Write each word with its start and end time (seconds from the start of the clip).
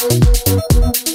Yeah, 0.00 0.08
baby. 0.08 1.13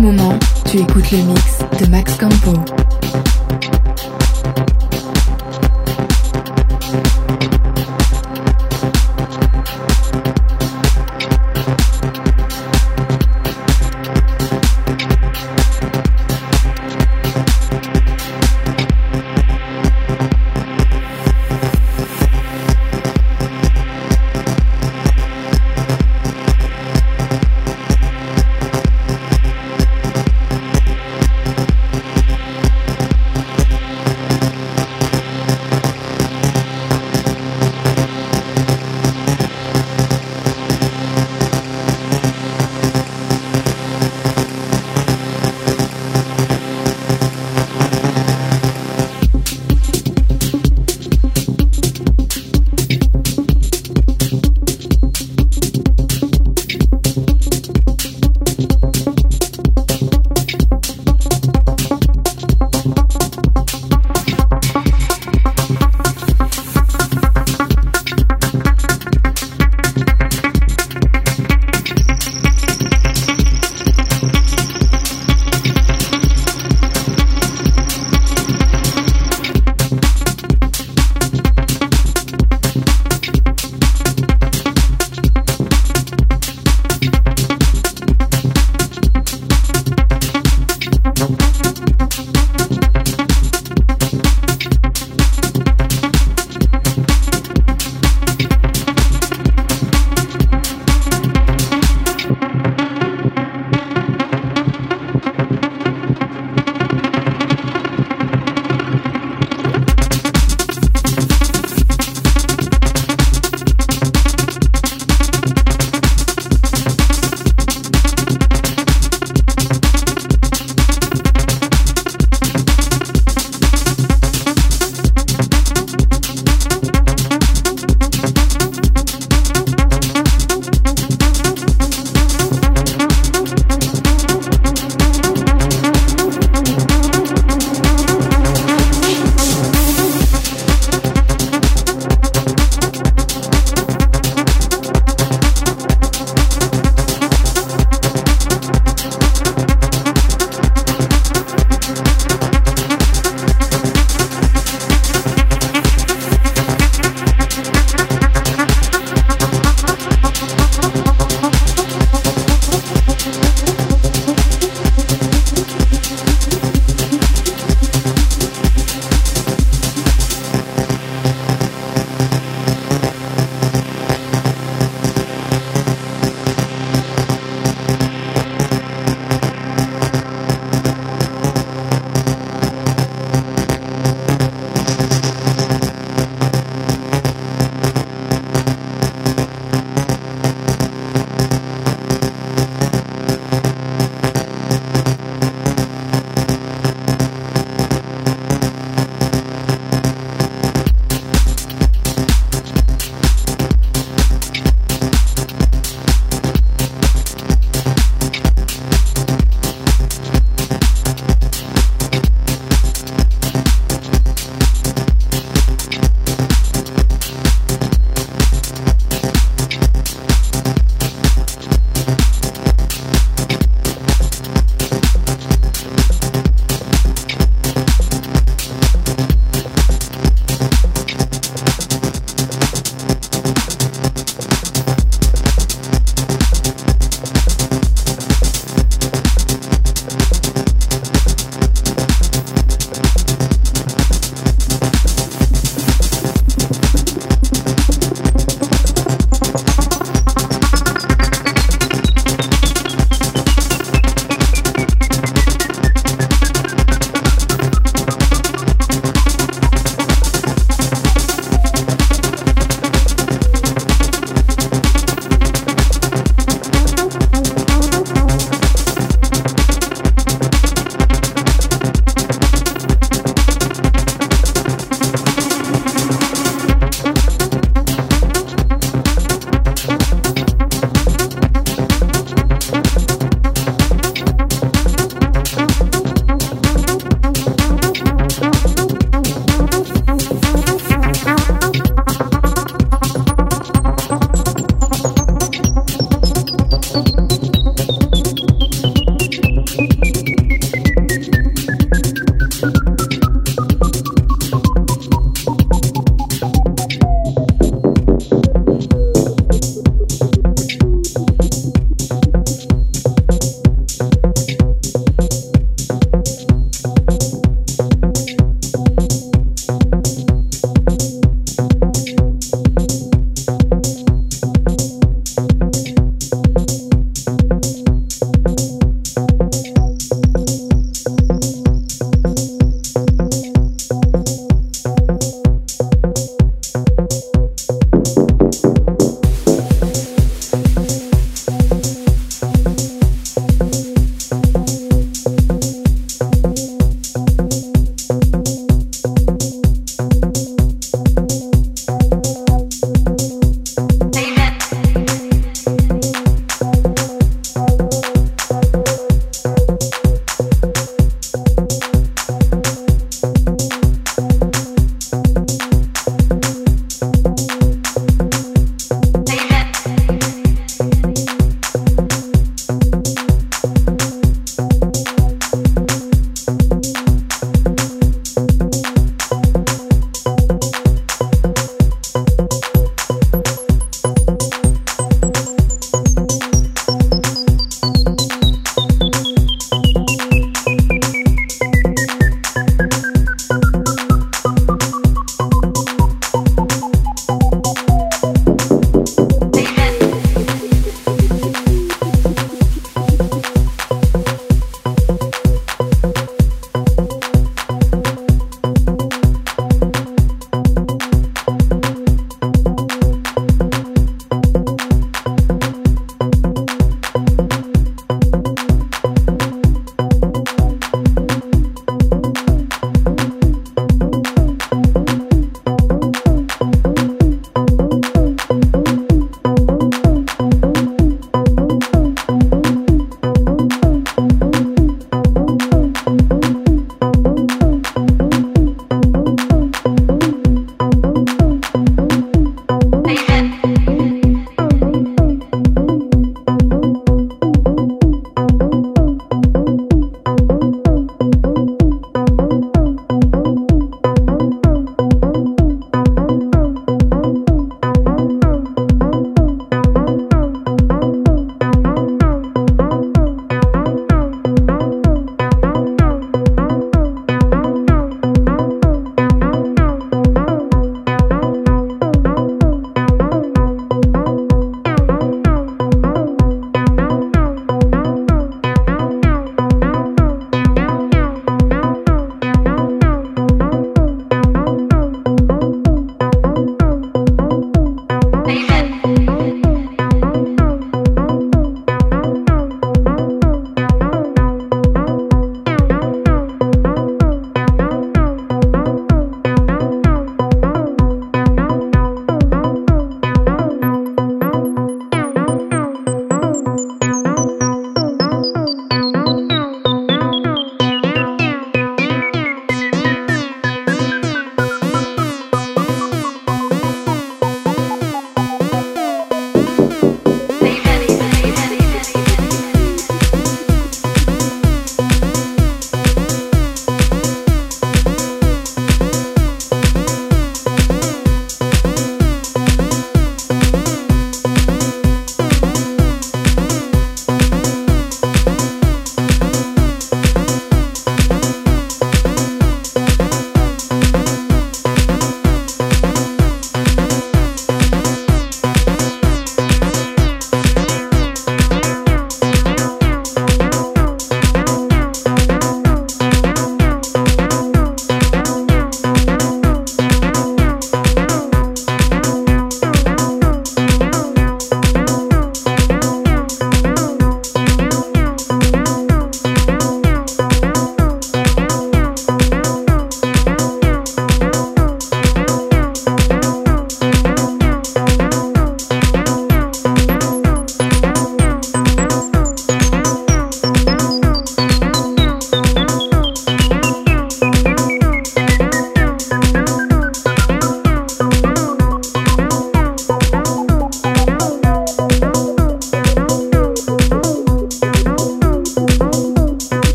moment, 0.00 0.38
tu 0.64 0.78
écoutes 0.78 1.10
le 1.10 1.18
mix 1.18 1.58
de 1.78 1.86
Max 1.86 2.16
Campo. 2.16 2.54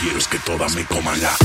quiero 0.00 0.18
es 0.18 0.28
que 0.28 0.38
todas 0.38 0.74
me 0.74 0.84
coman 0.84 1.20
la. 1.20 1.36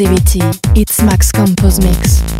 exclusivity. 0.00 0.40
It's 0.76 1.02
Max 1.02 1.32
Campo's 1.32 1.80
Mix. 1.80 2.39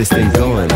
this 0.00 0.08
thing 0.08 0.30
going. 0.32 0.70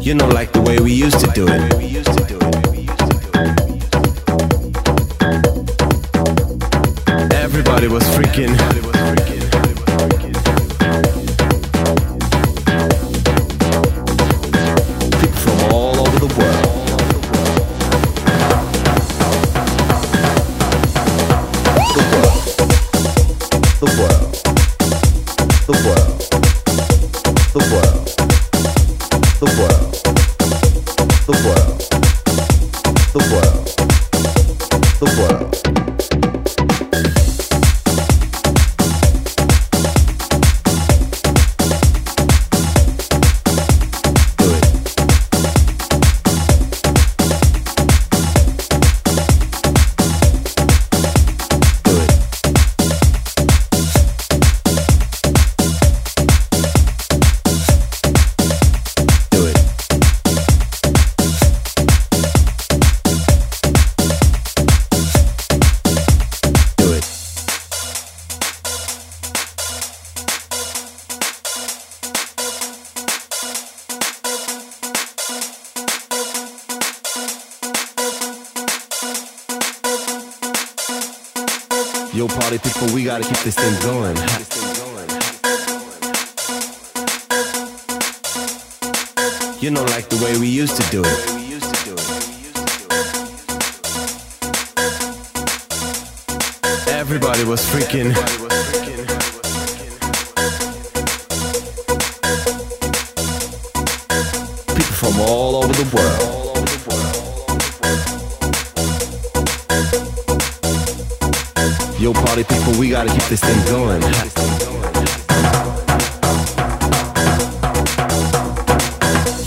You 0.00 0.14
know, 0.14 0.28
like 0.28 0.52
the 0.52 0.62
way 0.64 0.78
we 0.78 0.92
used 0.92 1.18
to 1.18 1.26
do 1.34 1.48
it. 1.48 1.60
Everybody 7.32 7.88
was 7.88 8.04
freaking. 8.14 9.39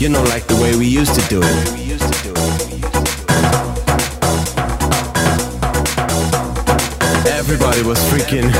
You 0.03 0.09
know, 0.09 0.23
like 0.23 0.45
the 0.47 0.55
way 0.57 0.75
we 0.75 0.85
used 0.85 1.15
to 1.15 1.21
do 1.29 1.39
it. 1.41 1.47
Everybody 7.25 7.83
was 7.83 7.99
freaking 8.11 8.51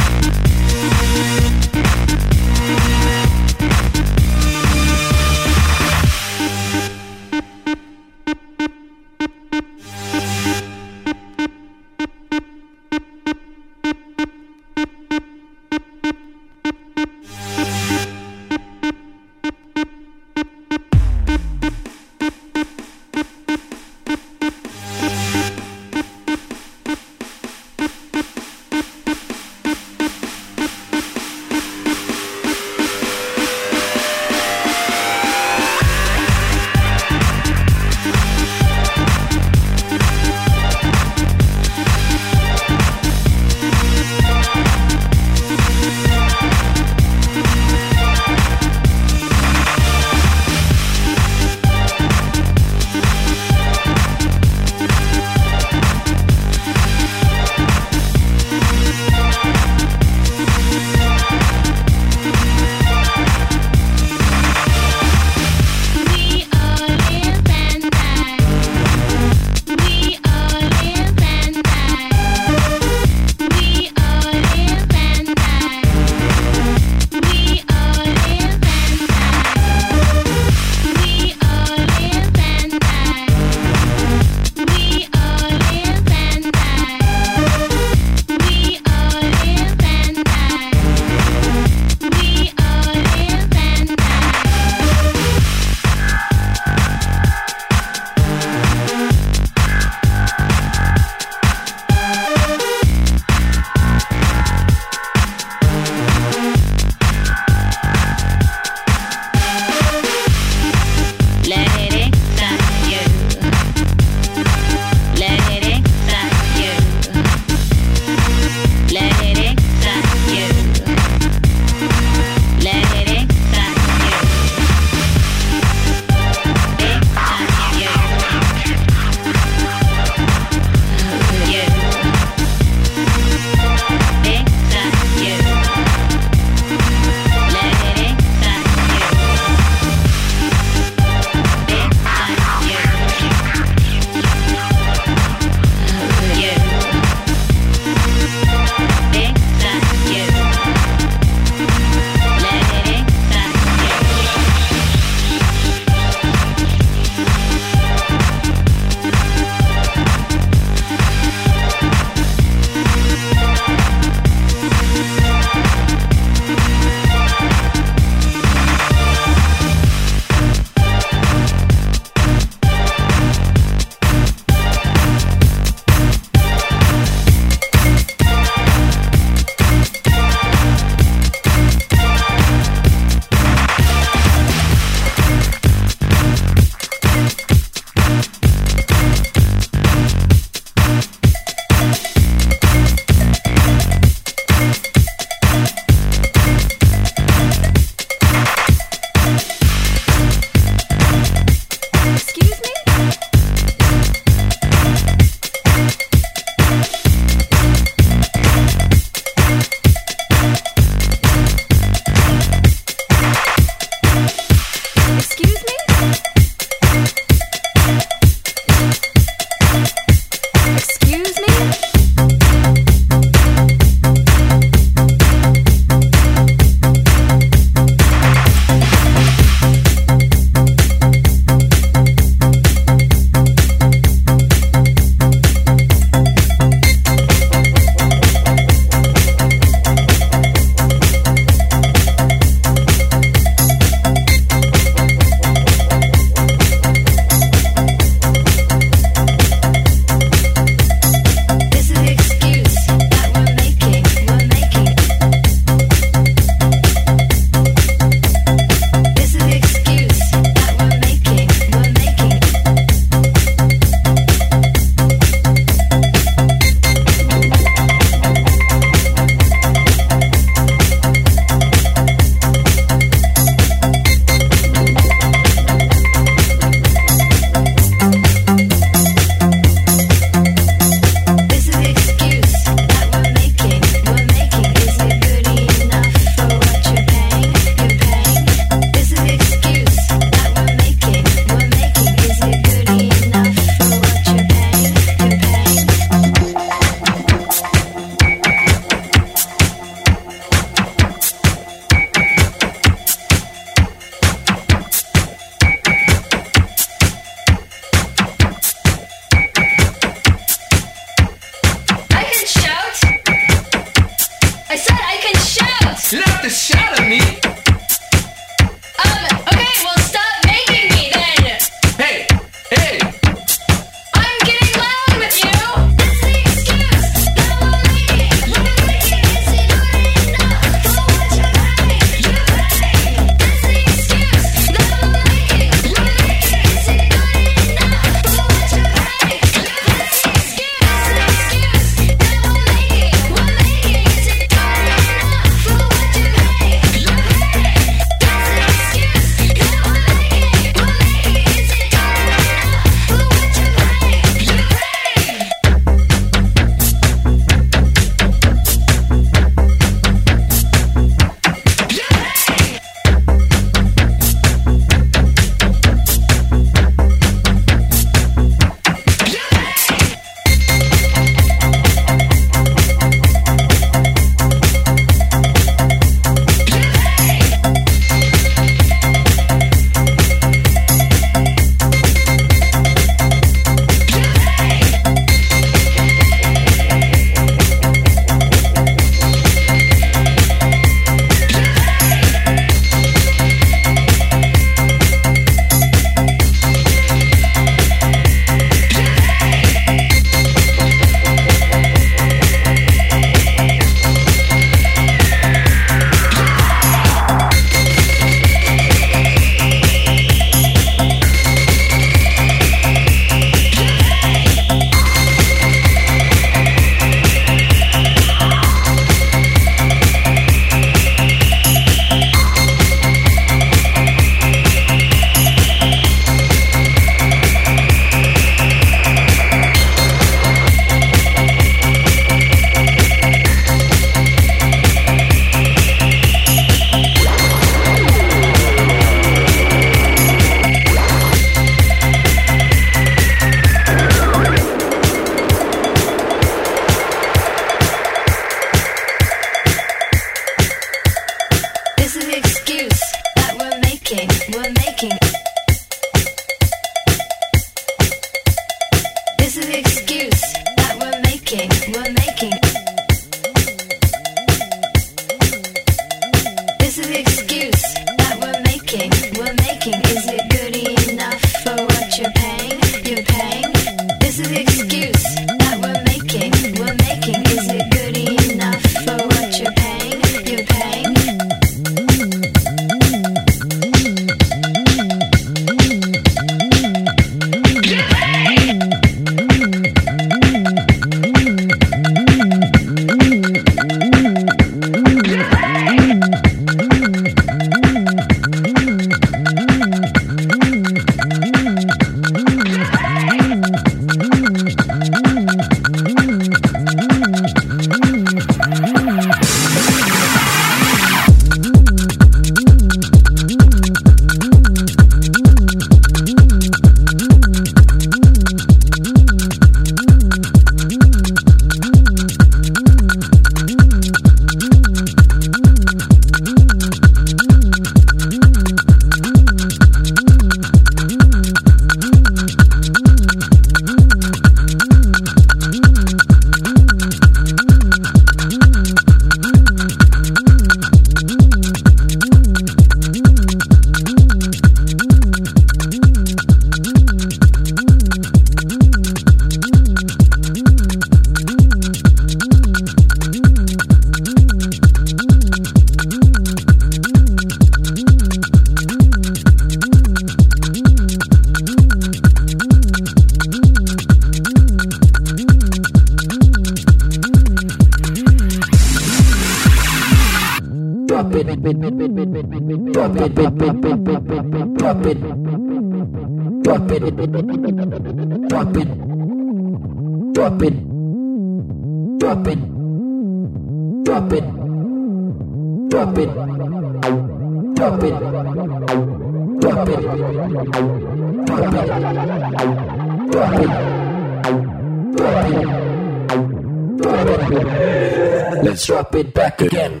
drop 598.88 599.14
it 599.14 599.34
back 599.34 599.60
again. 599.60 600.00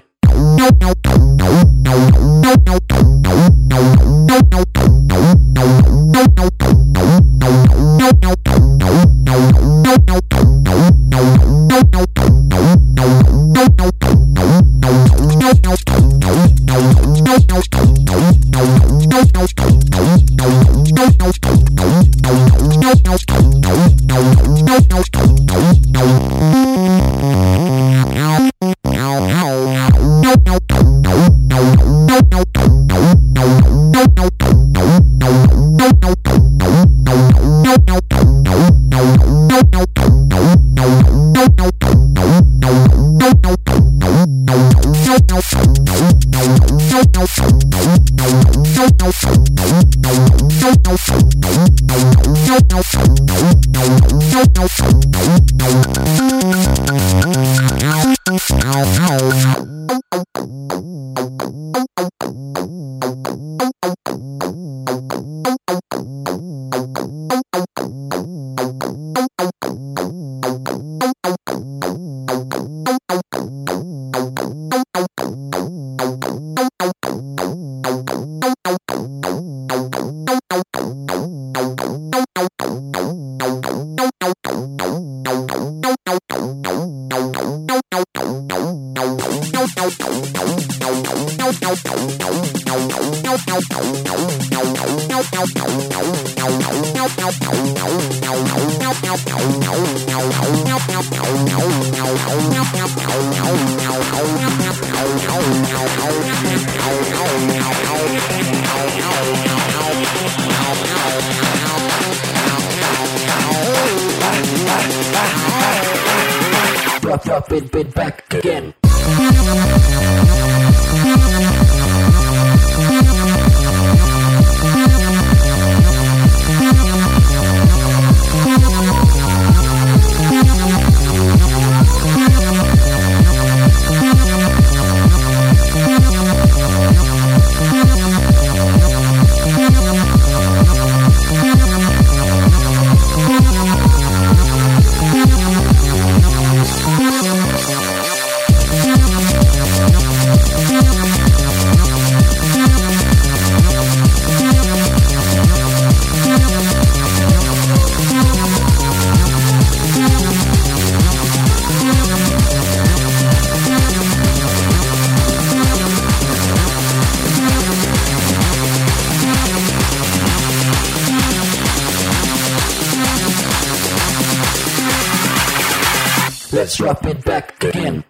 Let's 176.68 176.76
drop 176.76 177.06
it 177.06 177.24
back 177.24 177.64
again. 177.64 178.04